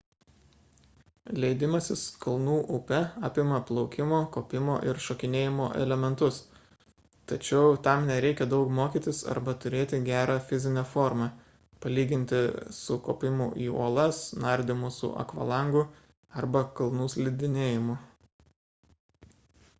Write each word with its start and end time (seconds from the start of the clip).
leidimasis 1.41 2.03
kalnų 2.21 2.53
upe 2.77 2.99
apima 3.27 3.57
plaukimo 3.71 4.21
kopimo 4.37 4.77
ir 4.91 4.99
šokinėjimo 5.07 5.67
elementus 5.81 6.39
tačiau 7.31 7.75
tam 7.87 8.07
nereikia 8.11 8.47
daug 8.55 8.71
mokytis 8.79 9.19
arba 9.35 9.55
turėti 9.65 9.99
gerą 10.07 10.37
fizinę 10.53 10.83
formą 10.95 11.29
palyginti 11.85 12.39
su 12.79 12.99
kopimu 13.09 13.49
į 13.67 13.67
uolas 13.75 14.23
nardymu 14.47 14.91
su 14.99 15.11
akvalangu 15.25 15.85
arba 16.43 16.65
kalnų 16.81 17.07
slidinėjimu 17.17 17.99